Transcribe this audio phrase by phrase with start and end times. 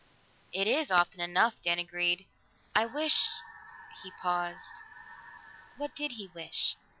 [0.51, 2.25] "It is, often enough," Dan agreed.
[2.75, 3.27] "I wish"
[4.03, 4.73] He paused.
[5.77, 6.75] What did he wish?